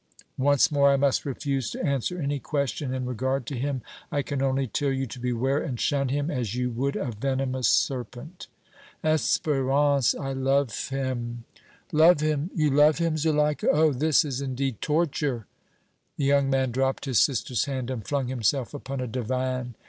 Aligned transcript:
"Once 0.39 0.71
more 0.71 0.89
I 0.89 0.95
must 0.95 1.25
refuse 1.25 1.69
to 1.69 1.85
answer 1.85 2.19
any 2.19 2.39
question 2.39 2.91
in 2.91 3.05
regard 3.05 3.45
to 3.45 3.55
him. 3.55 3.83
I 4.11 4.23
can 4.23 4.41
only 4.41 4.65
tell 4.65 4.89
you 4.89 5.05
to 5.05 5.19
beware 5.19 5.59
and 5.61 5.79
shun 5.79 6.09
him 6.09 6.31
as 6.31 6.55
you 6.55 6.71
would 6.71 6.95
a 6.95 7.11
venomous 7.11 7.67
serpent." 7.67 8.47
"Espérance, 9.03 10.19
I 10.19 10.33
love 10.33 10.89
him!" 10.89 11.43
"Love 11.91 12.19
him! 12.19 12.49
you 12.55 12.71
love 12.71 12.97
him, 12.97 13.15
Zuleika! 13.15 13.69
Oh! 13.71 13.93
this 13.93 14.25
is, 14.25 14.41
indeed, 14.41 14.81
torture!" 14.81 15.45
The 16.17 16.25
young 16.25 16.49
man 16.49 16.71
dropped 16.71 17.05
his 17.05 17.21
sister's 17.21 17.65
hand 17.65 17.91
and 17.91 18.03
flung 18.03 18.27
himself 18.27 18.73
upon 18.73 19.01
a 19.01 19.07
divan. 19.07 19.75